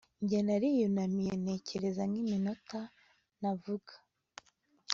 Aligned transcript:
Njye 0.23 0.39
nariyunamiye 0.47 1.33
ntekereza 1.41 2.03
nkiminota 2.09 2.79
ntavuga 3.37 3.93